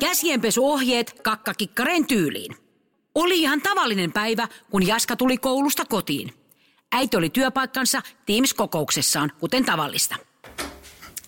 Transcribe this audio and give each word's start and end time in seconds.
Käsienpesuohjeet 0.00 1.20
kakkakikkaren 1.22 2.06
tyyliin. 2.06 2.56
Oli 3.14 3.40
ihan 3.40 3.62
tavallinen 3.62 4.12
päivä, 4.12 4.48
kun 4.70 4.86
Jaska 4.86 5.16
tuli 5.16 5.36
koulusta 5.38 5.84
kotiin. 5.84 6.34
Äiti 6.92 7.16
oli 7.16 7.30
työpaikkansa 7.30 8.02
Teams-kokouksessaan, 8.26 9.32
kuten 9.38 9.64
tavallista. 9.64 10.16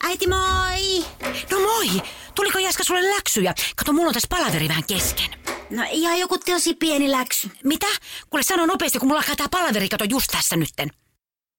Äiti 0.03 0.27
moi! 0.27 1.05
No 1.50 1.61
moi! 1.61 2.03
Tuliko 2.34 2.59
Jaska 2.59 2.84
sulle 2.84 3.11
läksyjä? 3.11 3.55
Kato, 3.77 3.93
mulla 3.93 4.09
on 4.09 4.14
tässä 4.14 4.29
palaveri 4.30 4.69
vähän 4.69 4.84
kesken. 4.84 5.30
No 5.71 5.82
ihan 5.91 6.19
joku 6.19 6.39
tosi 6.39 6.75
pieni 6.75 7.11
läksy. 7.11 7.50
Mitä? 7.64 7.87
Kuule 8.30 8.43
sano 8.43 8.66
nopeasti, 8.66 8.98
kun 8.98 9.09
mulla 9.09 9.21
alkaa 9.21 9.37
tää 9.37 9.48
palaveri, 9.50 9.89
kato 9.89 10.05
just 10.05 10.27
tässä 10.32 10.57
nytten. 10.57 10.91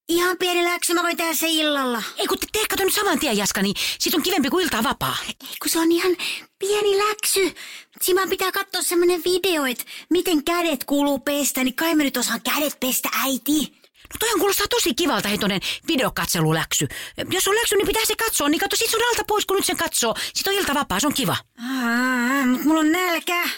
Ihan 0.08 0.36
pieni 0.38 0.64
läksy, 0.64 0.94
mä 0.94 1.02
voin 1.02 1.16
tehdä 1.16 1.34
se 1.34 1.48
illalla. 1.48 2.02
Ei 2.16 2.26
kun 2.26 2.38
te, 2.38 2.46
tee 2.52 2.62
kato 2.70 2.84
nyt 2.84 2.94
saman 2.94 3.18
tien, 3.18 3.36
Jaska, 3.36 3.62
niin 3.62 3.74
sit 3.98 4.14
on 4.14 4.22
kivempi 4.22 4.50
kuin 4.50 4.64
iltaa 4.64 4.82
vapaa. 4.82 5.16
Ei 5.28 5.56
kun 5.62 5.70
se 5.70 5.78
on 5.78 5.92
ihan 5.92 6.16
pieni 6.58 6.98
läksy. 6.98 7.54
Siinä 8.02 8.26
pitää 8.26 8.52
katsoa 8.52 8.82
semmonen 8.82 9.22
video, 9.24 9.64
että 9.64 9.84
miten 10.10 10.44
kädet 10.44 10.84
kuuluu 10.84 11.18
pestä, 11.18 11.64
niin 11.64 11.74
kai 11.74 11.94
mä 11.94 12.02
nyt 12.02 12.16
osaan 12.16 12.40
kädet 12.42 12.80
pestä, 12.80 13.08
äiti. 13.24 13.84
No 14.12 14.18
toihan 14.18 14.38
kuulostaa 14.38 14.66
tosi 14.70 14.94
kivalta, 14.94 15.28
hei 15.28 15.38
tonen 15.38 15.60
videokatseluläksy. 15.88 16.88
Jos 17.30 17.48
on 17.48 17.54
läksy, 17.54 17.76
niin 17.76 17.86
pitää 17.86 18.04
se 18.04 18.16
katsoa, 18.16 18.48
niin 18.48 18.60
kato 18.60 18.76
sit 18.76 18.90
sun 18.90 19.00
alta 19.08 19.24
pois, 19.28 19.46
kun 19.46 19.56
nyt 19.56 19.66
sen 19.66 19.76
katsoo. 19.76 20.14
Sit 20.34 20.46
on 20.46 20.54
ilta 20.54 20.74
vapaa, 20.74 21.00
se 21.00 21.06
on 21.06 21.14
kiva. 21.14 21.36
Aa, 21.58 22.46
mut 22.46 22.64
mulla 22.64 22.80
on 22.80 22.92
nälkä. 22.92 23.48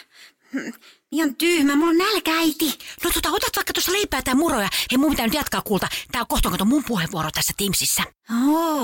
Ihan 1.12 1.36
tyhmä, 1.36 1.76
mulla 1.76 1.90
on 1.90 1.98
nälkä, 1.98 2.38
äiti. 2.38 2.78
No 3.04 3.10
tota, 3.14 3.30
otat 3.30 3.56
vaikka 3.56 3.72
tuossa 3.72 3.92
leipää 3.92 4.22
tai 4.22 4.34
muroja. 4.34 4.68
Hei, 4.90 4.98
mun 4.98 5.10
pitää 5.10 5.26
nyt 5.26 5.34
jatkaa 5.34 5.62
kuulta. 5.62 5.88
Tää 6.12 6.20
on 6.20 6.26
kohta 6.28 6.64
mun 6.64 6.84
puheenvuoro 6.84 7.30
tässä 7.34 7.52
Teamsissa. 7.56 8.02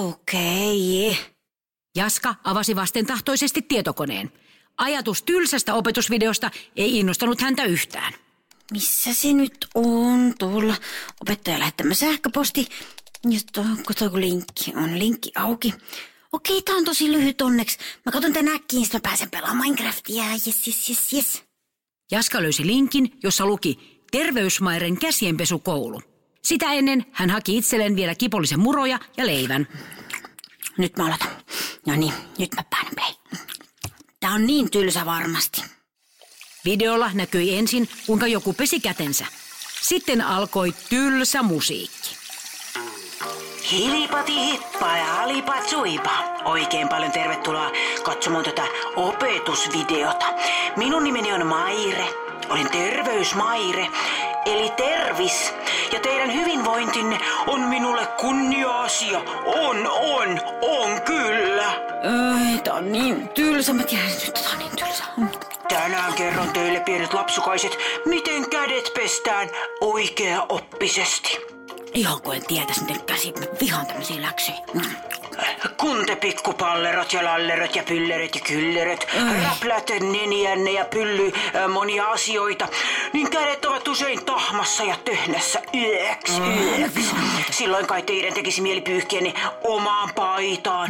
Okei. 0.09 1.11
Okay. 1.11 1.25
Jaska 1.97 2.35
avasi 2.45 2.77
vastentahtoisesti 2.77 3.63
tietokoneen. 3.63 4.33
Ajatus 4.77 5.23
tylsästä 5.23 5.75
opetusvideosta 5.75 6.51
ei 6.77 6.99
innostanut 6.99 7.41
häntä 7.41 7.65
yhtään. 7.65 8.13
Missä 8.73 9.15
se 9.15 9.33
nyt 9.33 9.67
on 9.75 10.35
tuolla? 10.39 10.75
Opettaja 11.21 11.59
lähettämä 11.59 11.95
sähköposti. 11.95 12.69
Just 13.25 13.49
tuo 13.53 13.65
linkki 14.13 14.73
on 14.77 14.99
linkki 14.99 15.33
auki. 15.37 15.75
Okei, 16.33 16.63
tää 16.63 16.77
on 16.77 16.85
tosi 16.85 17.13
lyhyt 17.13 17.43
onneksi. 17.43 17.79
Mä 18.07 18.13
katson 18.13 18.33
tän 18.33 18.49
äkkiin, 18.49 18.87
mä 18.93 19.01
pääsen 19.01 19.31
pelaamaan 19.31 19.59
Minecraftia. 19.59 20.25
Yes, 20.25 20.47
yes, 20.47 20.89
yes, 20.89 21.13
yes. 21.13 21.52
Jaska 22.13 22.43
löysi 22.43 22.67
linkin, 22.67 23.19
jossa 23.23 23.47
luki 23.47 24.01
Terveysmairen 24.11 24.97
käsienpesukoulu. 24.97 26.03
Sitä 26.43 26.73
ennen 26.73 27.05
hän 27.13 27.31
haki 27.31 27.59
itselleen 27.59 27.97
vielä 27.97 28.15
kipollisen 28.15 28.61
muroja 28.61 28.99
ja 29.17 29.27
leivän. 29.27 29.69
Nyt 30.79 30.97
mä 30.97 31.07
aloitan. 31.07 31.29
No 31.87 31.97
niin, 31.97 32.13
nyt 32.39 32.55
mä 32.55 32.65
päänen 32.71 32.93
play. 32.95 33.41
Tää 34.21 34.31
on 34.31 34.47
niin 34.47 34.71
tylsä 34.71 35.07
varmasti. 35.07 35.63
Videolla 36.65 37.11
näkyi 37.15 37.59
ensin, 37.59 37.89
kuinka 38.07 38.27
joku 38.27 38.53
pesi 38.53 38.81
kätensä. 38.81 39.27
Sitten 39.83 40.21
alkoi 40.21 40.75
tylsä 40.89 41.43
musiikki. 41.43 42.22
Hilipati 43.73 44.33
hippa 44.33 44.97
ja 44.97 45.05
halipat 45.05 45.69
suipa. 45.69 46.11
Oikein 46.45 46.89
paljon 46.89 47.13
tervetuloa 47.13 47.71
katsomaan 48.03 48.45
tätä 48.45 48.63
opetusvideota. 48.97 50.27
Minun 50.77 51.05
nimeni 51.05 51.33
on 51.33 51.47
Maire. 51.47 52.05
Olen 52.51 52.71
terveysmaire, 52.71 53.87
eli 54.47 54.71
tervis. 54.71 55.55
Ja 55.93 56.01
teidän 56.01 56.35
hyvinvointinne 56.35 57.19
on 57.47 57.61
minulle 57.61 58.07
kunnia-asia. 58.07 59.19
On, 59.47 59.91
on, 59.91 60.41
on 60.63 61.03
kyllä. 61.03 61.73
Ei, 62.53 62.59
tää 62.65 62.75
on 62.75 62.93
niin 62.93 63.29
tylsä. 63.29 63.73
Mä 63.73 63.83
tiedän, 63.83 64.09
että 64.29 64.41
tää 64.43 64.53
on 64.53 64.59
niin 64.59 64.77
tylsä. 64.77 65.05
Tänään 65.69 66.15
kerron 66.15 66.51
teille 66.51 66.81
pienet 66.81 67.15
lapsukaiset, 67.15 67.79
miten 68.05 68.51
kädet 68.51 68.91
pestään 68.95 69.49
oikea-oppisesti. 69.81 71.62
Ihan 71.95 72.23
kuin 72.23 72.37
en 72.37 72.47
tietäisi, 72.47 72.81
miten 72.81 73.05
käsi. 73.05 73.33
Vihaan 73.61 73.87
tämmöisiä 73.87 74.23
läksyjä. 74.23 74.59
Mm. 74.75 75.22
Kun 75.77 76.07
te 76.07 76.17
pikkupallerot 76.17 77.13
ja 77.13 77.25
lallerot 77.25 77.77
ja 77.77 77.83
pylleröt 77.83 78.35
ja 78.35 78.41
kylleröt 78.41 79.07
räplätte 79.45 80.01
neniänne 80.01 80.71
ja 80.71 80.85
pylly 80.85 81.33
äh, 81.57 81.69
monia 81.69 82.07
asioita, 82.07 82.69
niin 83.13 83.31
kädet 83.31 83.65
ovat 83.65 83.89
usein 83.89 84.25
tahmassa 84.25 84.85
ja 84.85 84.97
töhnässä 85.05 85.63
yöks, 85.75 86.43
yöks. 86.79 87.15
Silloin 87.51 87.87
kai 87.87 88.03
teidän 88.03 88.35
tekisi 88.35 88.61
mieli 88.61 88.81
pyyhkiä 88.81 89.21
omaan 89.65 90.11
paitaan, 90.15 90.89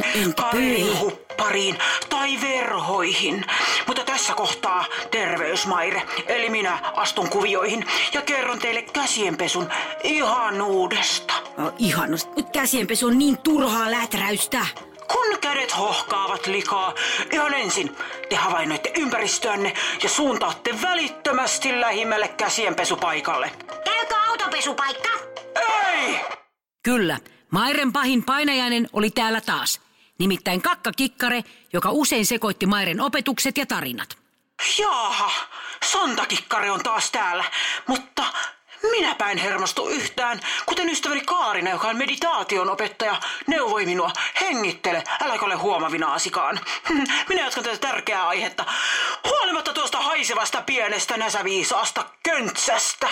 huppariin 1.01 1.79
tai 2.09 2.39
verhoihin. 2.41 3.45
Mutta 3.87 4.05
tässä 4.05 4.35
kohtaa 4.35 4.85
terveysmaire, 5.11 6.03
eli 6.27 6.51
minä 6.51 6.79
astun 6.95 7.29
kuvioihin 7.29 7.87
ja 8.13 8.23
kerron 8.23 8.59
teille 8.59 8.83
käsienpesun 8.83 9.69
ihanuudesta. 10.03 11.35
No, 11.57 11.73
ihanus. 11.79 12.29
Nyt 12.37 12.51
käsienpesu 12.51 13.07
on 13.07 13.19
niin 13.19 13.39
turhaa 13.39 13.91
läträystä. 13.91 14.67
Kun 15.13 15.39
kädet 15.41 15.79
hohkaavat 15.79 16.47
likaa, 16.47 16.95
ihan 17.33 17.55
ensin 17.55 17.97
te 18.29 18.37
havainnoitte 18.37 18.93
ympäristöänne 18.97 19.75
ja 20.03 20.09
suuntaatte 20.09 20.83
välittömästi 20.83 21.81
lähimmälle 21.81 22.29
käsienpesupaikalle. 22.29 23.51
Käykö 23.85 24.15
autopesupaikka? 24.29 25.09
Ei! 25.87 26.21
Kyllä, 26.83 27.19
Mairen 27.51 27.93
pahin 27.93 28.25
painajainen 28.25 28.89
oli 28.93 29.11
täällä 29.11 29.41
taas. 29.41 29.81
Nimittäin 30.19 30.63
kakkakikkare, 30.63 31.45
joka 31.73 31.91
usein 31.91 32.27
sekoitti 32.27 32.67
Mairen 32.67 33.01
opetukset 33.01 33.59
ja 33.59 33.67
tarinat. 33.67 34.19
Jaaha, 34.79 35.31
sontakikkare 35.85 36.71
on 36.71 36.83
taas 36.83 37.11
täällä, 37.11 37.45
mutta 37.87 38.25
minäpä 38.91 39.31
en 39.31 39.39
hermostu 39.39 39.89
yhtään, 39.89 40.41
kuten 40.67 40.89
ystäväni 40.89 41.21
Kaarina, 41.21 41.71
joka 41.71 41.89
on 41.89 41.97
meditaation 41.97 42.71
opettaja, 42.71 43.21
neuvoi 43.47 43.87
minua, 43.87 44.11
hengittele, 44.41 45.05
äläkä 45.21 45.45
ole 45.45 45.55
huomavinaasikaan. 45.55 46.61
Minä 47.29 47.43
jatkan 47.43 47.65
tätä 47.65 47.77
tärkeää 47.77 48.29
aihetta, 48.29 48.65
huolimatta 49.25 49.73
tuosta 49.73 50.01
haisevasta 50.01 50.63
pienestä 50.63 51.17
näsäviisaasta 51.17 52.05
köntsästä. 52.23 53.09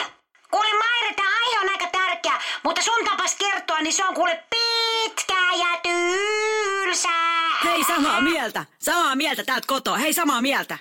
Kuule 0.50 0.78
Maire, 0.78 1.14
tää 1.14 1.26
aihe 1.44 1.60
on 1.60 1.68
aika 1.68 1.86
tärkeä, 1.86 2.38
mutta 2.62 2.82
sun 2.82 3.04
tapas 3.04 3.34
kertoa, 3.34 3.80
niin 3.80 3.92
se 3.92 4.04
on 4.04 4.14
kuule 4.14 4.44
pitkä 4.50 5.34
ja 5.58 5.80
tylsää. 5.82 7.50
Hei, 7.64 7.84
samaa 7.84 8.20
mieltä. 8.20 8.64
Samaa 8.78 9.16
mieltä 9.16 9.44
täältä 9.44 9.66
kotoa. 9.66 9.96
Hei, 9.96 10.12
samaa 10.12 10.42
mieltä. 10.42 10.78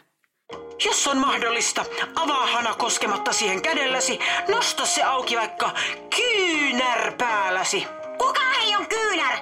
Jos 0.86 1.08
on 1.08 1.18
mahdollista, 1.18 1.86
avaa 2.16 2.46
hana 2.48 2.74
koskematta 2.74 3.34
siihen 3.34 3.62
kädelläsi, 3.62 4.20
nosta 4.48 4.86
se 4.86 5.04
auki 5.04 5.38
vaikka 5.38 5.72
kyynärpäälläsi. 6.16 7.88
Kuka 8.18 8.42
hei 8.60 8.76
on 8.76 8.88
kyynär? 8.88 9.38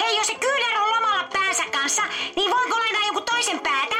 Hei, 0.00 0.16
jos 0.16 0.26
se 0.26 0.34
kyynär 0.34 0.82
on 0.82 0.90
lomalla 0.90 1.28
päänsä 1.32 1.62
kanssa, 1.72 2.02
niin 2.36 2.50
voinko 2.50 2.78
lainaa 2.78 3.02
jonkun 3.06 3.22
toisen 3.22 3.60
päätä? 3.60 3.94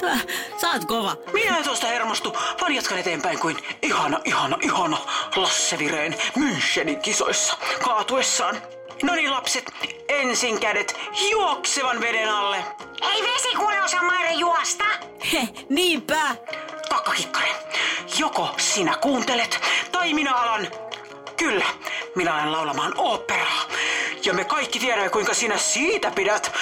Sä 0.60 0.70
oot 0.70 0.84
kova. 0.84 1.16
Minä 1.32 1.58
en 1.58 1.64
tuosta 1.64 1.86
hermostu, 1.86 2.36
vaan 2.60 2.74
jatkan 2.74 2.98
eteenpäin 2.98 3.38
kuin 3.38 3.56
ihana, 3.82 4.20
ihana, 4.24 4.58
ihana 4.60 4.98
Lasse 5.36 5.78
Vireen 5.78 6.16
Münchenin 6.38 7.00
kisoissa 7.02 7.56
kaatuessaan. 7.84 8.62
No 9.02 9.14
niin 9.14 9.30
lapset, 9.30 9.72
ensin 10.08 10.60
kädet 10.60 11.00
juoksevan 11.30 12.00
veden 12.00 12.28
alle. 12.34 12.64
Ei 13.12 13.22
vesi 13.42 13.56
kuule 13.56 13.82
osaa 13.82 14.02
Maire 14.02 14.32
juosta. 14.32 14.84
He, 15.32 15.48
niinpä. 15.68 16.36
Takkakikkare, 16.88 17.48
joko 18.18 18.54
sinä 18.58 18.96
kuuntelet 18.96 19.60
tai 19.92 20.14
minä 20.14 20.34
alan... 20.34 20.68
Kyllä, 21.36 21.64
minä 22.14 22.34
alan 22.34 22.52
laulamaan 22.52 22.92
oopperaa. 22.96 23.68
Ja 24.24 24.32
me 24.32 24.44
kaikki 24.44 24.78
tiedämme, 24.78 25.10
kuinka 25.10 25.34
sinä 25.34 25.58
siitä 25.58 26.10
pidät. 26.10 26.52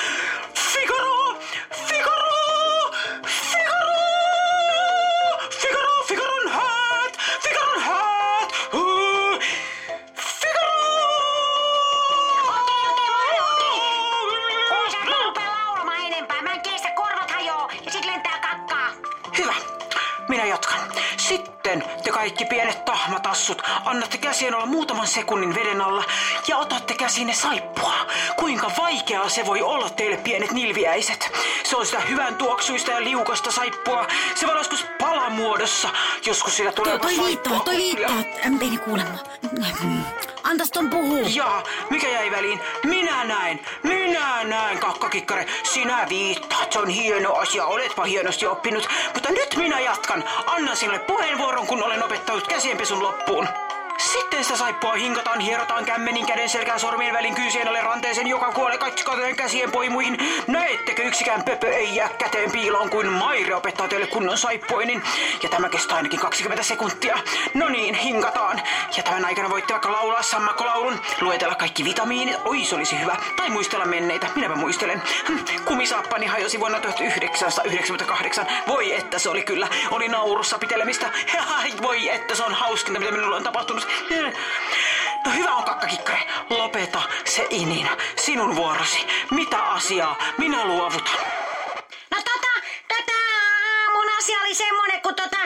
Kaikki 22.20 22.44
pienet 22.44 22.84
tahmatassut 22.84 23.62
annatte 23.84 24.18
käsien 24.18 24.54
olla 24.54 24.66
muutaman 24.66 25.06
sekunnin 25.06 25.54
veden 25.54 25.80
alla 25.80 26.04
ja 26.48 26.56
otatte 26.56 26.94
käsinne 26.94 27.34
saippua. 27.34 27.94
Kuinka 28.36 28.70
vaikeaa 28.78 29.28
se 29.28 29.46
voi 29.46 29.62
olla 29.62 29.90
teille 29.90 30.16
pienet 30.16 30.52
nilviäiset. 30.52 31.32
Se 31.62 31.76
on 31.76 31.86
sitä 31.86 32.00
hyvän 32.00 32.34
tuoksuista 32.34 32.90
ja 32.90 33.04
liukasta 33.04 33.50
saippua. 33.52 34.06
Se 34.34 34.46
voi 34.46 34.56
joskus 34.56 34.86
palamuodossa. 35.00 35.88
Joskus 36.26 36.56
sitä 36.56 36.72
tulee 36.72 36.98
Toi, 36.98 37.14
toi 37.16 37.26
viittaa, 37.26 37.60
toi 37.60 37.76
viittaa. 37.76 38.16
Äm, 38.46 38.58
Ei 38.62 38.70
ne 38.70 38.78
kuule 38.78 39.04
mua. 39.04 40.29
Antas 40.50 40.70
ton 40.70 40.90
puhuu. 40.90 41.26
Ja 41.34 41.62
mikä 41.90 42.08
jäi 42.08 42.30
väliin? 42.30 42.60
Minä 42.84 43.24
näin, 43.24 43.60
minä 43.82 44.44
näin, 44.44 44.78
kakkakikkare. 44.78 45.46
Sinä 45.62 46.06
viittaat, 46.08 46.72
se 46.72 46.78
on 46.78 46.88
hieno 46.88 47.34
asia, 47.34 47.64
oletpa 47.66 48.04
hienosti 48.04 48.46
oppinut. 48.46 48.88
Mutta 49.14 49.30
nyt 49.30 49.56
minä 49.56 49.80
jatkan. 49.80 50.24
Annan 50.46 50.76
sinulle 50.76 50.98
puheenvuoron, 50.98 51.66
kun 51.66 51.82
olen 51.82 52.04
opettanut 52.04 52.46
käsienpesun 52.46 53.02
loppuun. 53.02 53.48
Sitten 54.00 54.44
sitä 54.44 54.56
saippua 54.56 54.92
hinkataan, 54.92 55.40
hierotaan 55.40 55.84
kämmenin 55.84 56.26
käden 56.26 56.48
selkään 56.48 56.80
sormien 56.80 57.14
välin 57.14 57.34
kyysien 57.34 57.68
alle 57.68 57.80
ranteeseen, 57.80 58.26
joka 58.26 58.52
kuolee 58.52 58.78
katsotaan 58.78 59.36
käsien 59.36 59.72
poimuihin. 59.72 60.18
Näettekö 60.46 61.02
yksikään 61.02 61.44
pöpö 61.44 61.68
ei 61.68 61.96
jää 61.96 62.08
käteen 62.08 62.52
piiloon 62.52 62.90
kuin 62.90 63.12
Maire 63.12 63.54
opettaa 63.54 63.88
teille 63.88 64.06
kunnon 64.06 64.38
saippuinin. 64.38 65.02
Ja 65.42 65.48
tämä 65.48 65.68
kestää 65.68 65.96
ainakin 65.96 66.20
20 66.20 66.62
sekuntia. 66.62 67.18
No 67.54 67.68
niin, 67.68 67.94
hinkataan. 67.94 68.62
Ja 68.96 69.02
tämän 69.02 69.24
aikana 69.24 69.50
voitte 69.50 69.72
vaikka 69.72 69.92
laulaa 69.92 70.22
sammakkolaulun, 70.22 71.00
luetella 71.20 71.54
kaikki 71.54 71.84
vitamiinit, 71.84 72.36
oi 72.44 72.64
se 72.64 72.74
olisi 72.74 73.00
hyvä. 73.00 73.16
Tai 73.36 73.50
muistella 73.50 73.84
menneitä, 73.84 74.26
minäpä 74.34 74.54
muistelen. 74.54 75.02
Hm, 75.28 75.38
Kumisaappani 75.64 76.26
hajosi 76.26 76.60
vuonna 76.60 76.80
1998. 76.80 78.46
Voi 78.66 78.92
että 78.92 79.18
se 79.18 79.28
oli 79.28 79.42
kyllä, 79.42 79.68
oli 79.90 80.08
naurussa 80.08 80.58
pitelemistä. 80.58 81.10
Voi 81.82 82.08
että 82.08 82.34
se 82.34 82.42
on 82.42 82.54
hauskinta, 82.54 83.00
mitä 83.00 83.12
minulle 83.12 83.36
on 83.36 83.42
tapahtunut. 83.42 83.89
No 85.26 85.32
hyvä 85.32 85.54
on 85.54 85.64
kakkakikkare, 85.64 86.26
lopeta 86.50 87.02
se 87.24 87.46
ininä. 87.50 87.96
Sinun 88.16 88.56
vuorosi. 88.56 89.06
Mitä 89.30 89.62
asiaa? 89.62 90.16
Minä 90.38 90.64
luovutan. 90.64 91.14
No 92.10 92.16
tota, 92.24 92.48
tota, 92.88 93.12
mun 93.94 94.06
asia 94.18 94.38
oli 94.40 94.54
semmonen, 94.54 95.00
kun 95.02 95.14
tota, 95.14 95.38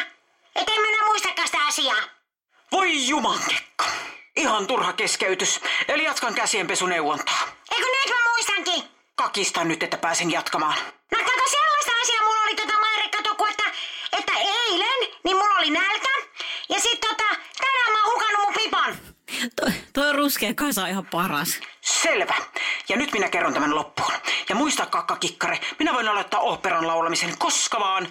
et 0.56 0.68
en 0.68 0.80
minä 0.80 1.04
muistakaan 1.06 1.48
sitä 1.48 1.66
asiaa. 1.68 2.02
Voi 2.72 3.08
jumankekka. 3.08 3.84
Ihan 4.36 4.66
turha 4.66 4.92
keskeytys. 4.92 5.60
Eli 5.88 6.04
jatkan 6.04 6.34
käsienpesuneuvontaa. 6.34 7.40
Eikö 7.72 7.86
nyt 7.86 8.08
mä 8.08 8.30
muistankin? 8.30 8.84
Kakista 9.14 9.64
nyt, 9.64 9.82
että 9.82 9.96
pääsen 9.96 10.30
jatkamaan. 10.30 10.74
No 11.12 11.18
kato 11.18 11.42
sellaista 11.50 11.92
asiaa 12.02 12.22
mulla 12.24 12.40
oli 12.40 12.54
tota 12.56 12.80
Maire, 12.80 13.08
kato 13.08 13.34
kun 13.34 13.48
että, 13.48 13.64
että 14.12 14.32
eilen, 14.38 15.10
niin 15.24 15.36
mulla 15.36 15.54
oli 15.58 15.70
nälkä. 15.70 16.08
Ja 16.68 16.80
sit 16.80 17.00
tota, 17.00 17.24
tänään 17.58 17.92
mä 17.92 18.04
oon 18.04 18.12
hukannut 18.14 18.44
mun 18.44 18.54
pipan. 18.54 18.98
Toi, 19.94 20.04
toi 20.04 20.12
ruskea 20.12 20.54
kasa 20.54 20.82
on 20.82 20.88
ihan 20.88 21.06
paras. 21.06 21.60
Selvä. 21.80 22.34
Ja 22.88 22.96
nyt 22.96 23.12
minä 23.12 23.28
kerron 23.28 23.54
tämän 23.54 23.74
loppuun. 23.74 24.12
Ja 24.48 24.54
muista 24.54 24.86
kakkakikkare, 24.86 25.60
minä 25.78 25.94
voin 25.94 26.08
aloittaa 26.08 26.40
operan 26.40 26.86
laulamisen 26.86 27.38
koska 27.38 27.80
vaan. 27.80 28.08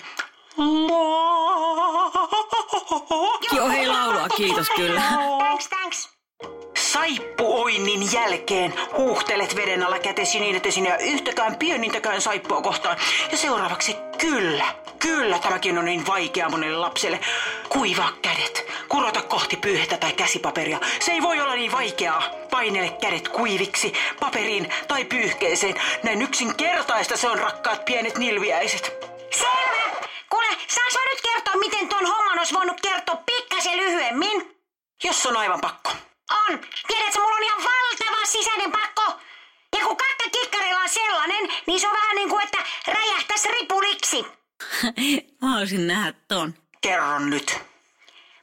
Joo, 3.51 3.69
hei 3.69 3.87
laulua, 3.87 4.27
kiitos 4.37 4.69
kyllä. 4.69 5.01
Thanks, 5.39 5.67
thanks. 5.67 6.12
Saippuoinnin 6.93 8.13
jälkeen 8.13 8.73
huuhtelet 8.97 9.55
veden 9.55 9.83
alla 9.83 9.99
kätesi 9.99 10.39
niin, 10.39 10.55
että 10.55 10.71
sinä 10.71 10.95
yhtäkään 10.95 11.55
pienintäkään 11.55 12.21
saippua 12.21 12.61
kohtaan. 12.61 12.97
Ja 13.31 13.37
seuraavaksi 13.37 13.95
kyllä, 14.17 14.65
kyllä 14.99 15.39
tämäkin 15.39 15.77
on 15.77 15.85
niin 15.85 16.07
vaikea 16.07 16.49
monelle 16.49 16.77
lapselle. 16.77 17.19
Kuivaa 17.69 18.11
kädet, 18.21 18.65
kurota 18.89 19.21
kohti 19.21 19.57
pyyhettä 19.57 19.97
tai 19.97 20.13
käsipaperia. 20.13 20.79
Se 20.99 21.11
ei 21.11 21.21
voi 21.21 21.41
olla 21.41 21.55
niin 21.55 21.71
vaikeaa. 21.71 22.23
Painele 22.51 22.89
kädet 22.89 23.27
kuiviksi, 23.27 23.93
paperiin 24.19 24.69
tai 24.87 25.05
pyyhkeeseen. 25.05 25.75
Näin 26.03 26.21
yksinkertaista 26.21 27.17
se 27.17 27.29
on 27.29 27.39
rakkaat 27.39 27.85
pienet 27.85 28.17
nilviäiset. 28.17 28.93
Selvä. 29.31 30.07
Kuule, 30.29 30.47
saanko 30.67 30.93
mä 30.93 31.09
nyt 31.09 31.21
kertoa, 31.21 31.55
miten 31.55 31.87
ton 31.87 32.05
homman 32.05 32.37
olisi 32.39 32.53
voinut 32.53 32.81
kertoa 32.81 33.23
pikkasen 33.25 33.77
lyhyemmin? 33.77 34.55
Jos 35.03 35.25
on 35.25 35.37
aivan 35.37 35.61
pakko. 35.61 35.91
On! 36.33 36.59
Tiedätkö, 36.87 37.19
mulla 37.19 37.35
on 37.35 37.43
ihan 37.43 37.63
valtava 37.63 38.25
sisäinen 38.25 38.71
pakko! 38.71 39.19
Ja 39.77 39.85
kun 39.85 39.97
kakka 39.97 40.29
kikkarilla 40.31 40.79
on 40.79 40.89
sellainen, 40.89 41.49
niin 41.67 41.79
se 41.79 41.87
on 41.87 41.93
vähän 41.93 42.15
niin 42.15 42.29
kuin, 42.29 42.43
että 42.43 42.57
räjähtäisi 42.87 43.47
ripuliksi. 43.51 44.25
mä 45.41 45.47
haluaisin 45.49 45.87
nähdä 45.87 46.13
ton. 46.27 46.53
Kerro 46.81 47.19
nyt. 47.19 47.59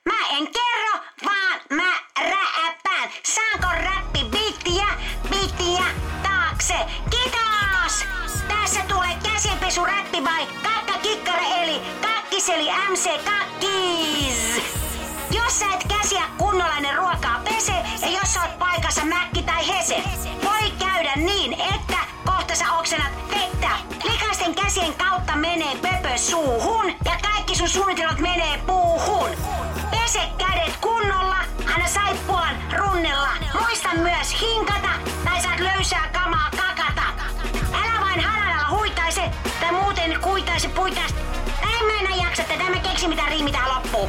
Mä 0.04 0.28
en 0.30 0.46
kerro, 0.46 1.04
vaan 1.24 1.60
mä 1.70 1.92
räppään. 2.20 3.10
Saanko 3.22 3.66
räppi 3.84 4.24
bittiä, 4.24 4.86
bittiä 5.30 5.84
taakse? 6.22 6.74
Kiitos! 7.10 8.04
Tässä 8.48 8.80
tulee 8.88 9.18
käsienpesu 9.32 9.84
räppi 9.84 10.24
vai 10.24 10.46
kakka 10.62 10.98
kikkare 11.02 11.62
eli 11.62 11.80
kakkiseli 12.02 12.68
MC2. 12.68 13.39
Hese, 19.98 20.28
voi 20.44 20.70
käydä 20.78 21.12
niin, 21.16 21.52
että 21.52 21.96
kohta 22.24 22.54
sä 22.54 22.72
oksennat 22.72 23.12
vettä. 23.30 23.70
Likaisten 24.04 24.54
käsien 24.54 24.94
kautta 24.94 25.36
menee 25.36 25.76
pöpö 25.82 26.18
suuhun 26.18 26.86
ja 27.04 27.12
kaikki 27.22 27.56
sun 27.56 27.68
suunnitelmat 27.68 28.18
menee 28.18 28.58
puuhun. 28.66 29.30
Pese 29.90 30.20
kädet 30.38 30.76
kunnolla, 30.80 31.36
anna 31.74 31.88
saippuan 31.88 32.56
runnella. 32.78 33.28
Muista 33.60 33.88
myös 33.94 34.40
hinkata 34.40 34.88
tai 35.24 35.42
saat 35.42 35.60
löysää 35.60 36.08
kamaa 36.12 36.50
kakata. 36.50 37.02
Älä 37.72 38.00
vain 38.00 38.20
halalalla 38.20 38.78
huitaise 38.78 39.30
tai 39.60 39.72
muuten 39.72 40.20
kuitaise 40.20 40.68
puitaisi. 40.68 41.14
En 41.62 41.86
mä 41.86 42.00
mitä 43.08 43.28
riimi 43.28 43.52
tähän 43.52 43.70
loppuun. 43.74 44.08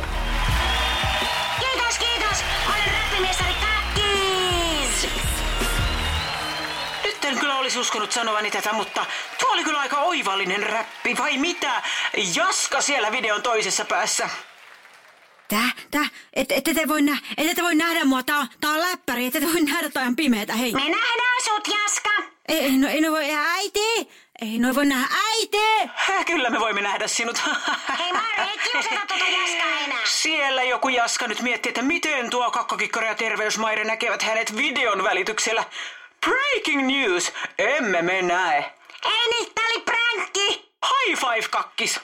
Kiitos, 1.60 1.98
kiitos! 2.00 2.44
Olen 2.68 2.94
räppimestari 2.94 3.51
olisi 7.72 7.80
uskonut 7.80 8.12
sanovani 8.12 8.52
tätä, 8.52 8.74
mutta 8.74 9.06
tuo 9.40 9.52
oli 9.52 9.64
kyllä 9.64 9.80
aika 9.80 9.98
oivallinen 9.98 10.64
räppi, 10.64 11.18
vai 11.18 11.38
mitä? 11.38 11.82
Jaska 12.36 12.82
siellä 12.82 13.12
videon 13.12 13.42
toisessa 13.42 13.86
päässä. 13.86 14.30
Tää, 15.48 15.70
tää, 15.92 16.06
et, 16.34 16.52
ette 16.52 16.74
te 16.74 16.88
voi, 16.88 17.02
nä, 17.02 17.18
ette 17.38 17.56
te 17.56 17.64
voi 17.64 17.76
nähdä 17.76 18.06
mua, 18.06 18.24
tää 18.24 18.38
on, 18.38 18.48
tää 18.62 18.72
on 18.72 18.80
läppäri, 18.80 19.26
ette 19.26 19.40
te 19.40 19.46
voi 19.46 19.62
nähdä, 19.62 19.90
tää 19.90 20.04
on 20.04 20.16
pimeetä, 20.16 20.54
hei. 20.54 20.72
Me 20.74 20.80
nähdään 20.80 21.42
sut, 21.46 21.68
Jaska! 21.68 22.10
Ei, 22.48 22.60
ei, 22.60 22.78
no, 22.78 22.88
ei 22.88 23.02
no 23.02 23.12
voi, 23.12 23.36
äiti! 23.36 24.10
Ei 24.42 24.60
no 24.60 24.76
voi 24.76 24.86
nähdä, 24.86 25.16
äiti! 25.30 25.92
Kyllä 26.26 26.50
me 26.50 26.60
voimme 26.60 26.82
nähdä 26.82 27.08
sinut. 27.08 27.42
Hei 28.00 28.14
Marre, 28.14 28.52
ei 28.52 28.58
kiusata 28.72 29.06
tuota 29.08 29.26
Jaskaa 29.26 29.80
enää. 29.86 30.06
Siellä 30.06 30.64
joku 30.64 30.90
Jaska 30.90 31.28
nyt 31.28 31.42
miettii, 31.42 31.70
että 31.70 31.82
miten 31.82 32.30
tuo 32.30 32.52
kakkakikkari 32.52 33.08
ja 33.08 33.16
terveysmaire 33.16 33.84
näkevät 33.84 34.22
hänet 34.22 34.58
videon 34.58 35.04
välityksellä. 35.04 35.64
Breaking 36.26 36.88
news! 36.88 37.32
Emme 37.60 38.02
me 38.02 38.22
näe. 38.22 38.58
Ei 39.06 39.30
niin, 39.40 39.52
tää 39.56 39.66
oli 39.76 39.82
pränkki! 39.86 40.72
High 40.86 41.20
five, 41.20 41.48
kakkis! 41.52 42.00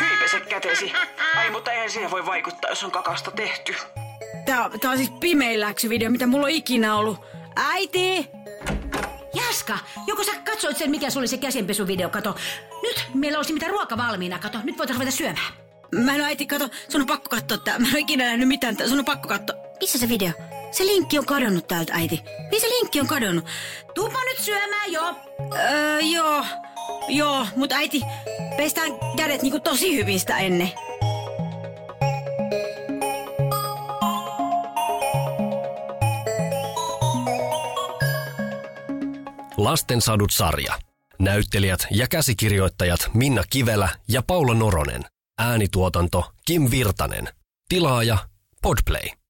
Hyipese 0.00 0.40
kätesi. 0.40 0.92
Ai, 1.36 1.50
mutta 1.50 1.72
eihän 1.72 1.90
siihen 1.90 2.10
voi 2.10 2.26
vaikuttaa, 2.26 2.70
jos 2.70 2.84
on 2.84 2.90
kakasta 2.90 3.30
tehty. 3.30 3.74
Tää, 4.46 4.64
on- 4.64 4.80
tää 4.80 4.90
on 4.90 4.96
siis 4.96 5.10
pimein 5.20 5.60
läksyvideo, 5.60 6.10
mitä 6.10 6.26
mulla 6.26 6.46
on 6.46 6.50
ikinä 6.50 6.96
ollut. 6.96 7.18
Äiti! 7.56 8.26
Jaska, 9.34 9.78
joko 10.06 10.24
sä 10.24 10.32
katsoit 10.44 10.76
sen, 10.76 10.90
mikä 10.90 11.10
se 11.10 11.18
oli 11.18 11.28
se 11.28 11.36
käsienpesuvideo, 11.36 12.08
kato. 12.08 12.36
Nyt 12.82 13.04
meillä 13.14 13.38
olisi 13.38 13.52
mitä 13.52 13.68
ruoka 13.68 13.96
valmiina, 13.96 14.38
kato. 14.38 14.58
Nyt 14.64 14.78
voitaisiin 14.78 15.00
ruveta 15.00 15.16
syömään. 15.16 15.52
Mä 15.94 16.14
en 16.14 16.20
oo 16.20 16.26
äiti, 16.26 16.46
kato, 16.46 16.68
sun 16.88 17.00
on 17.00 17.06
pakko 17.06 17.28
katsoa 17.28 17.58
tää. 17.58 17.78
Mä 17.78 17.86
en 17.88 17.94
oo 17.94 17.98
ikinä 17.98 18.24
nähnyt 18.24 18.48
mitään, 18.48 18.76
tää. 18.76 18.88
sun 18.88 18.98
on 18.98 19.04
pakko 19.04 19.28
katsoa. 19.28 19.56
Missä 19.80 19.98
se 19.98 20.08
video? 20.08 20.30
Se 20.70 20.86
linkki 20.86 21.18
on 21.18 21.26
kadonnut 21.26 21.68
täältä, 21.68 21.92
äiti. 21.94 22.22
Mihin 22.42 22.60
se 22.60 22.68
linkki 22.68 23.00
on 23.00 23.06
kadonnut? 23.06 23.44
Tuupa 23.94 24.24
nyt 24.24 24.38
syömään 24.38 24.92
jo. 24.92 25.14
Öö, 25.54 26.00
joo. 26.00 26.44
Joo, 27.08 27.46
mutta 27.56 27.74
äiti, 27.74 28.00
pestään 28.56 28.90
kädet 29.16 29.42
niinku 29.42 29.60
tosi 29.60 29.96
hyvin 29.96 30.20
sitä 30.20 30.38
ennen. 30.38 30.72
Lastensadut 39.56 40.30
sarja. 40.30 40.78
Näyttelijät 41.18 41.86
ja 41.90 42.08
käsikirjoittajat 42.08 43.10
Minna 43.14 43.42
Kivelä 43.50 43.88
ja 44.08 44.22
Paula 44.26 44.54
Noronen. 44.54 45.04
Äänituotanto 45.38 46.32
Kim 46.46 46.70
Virtanen. 46.70 47.28
Tilaaja 47.68 48.18
Podplay. 48.62 49.20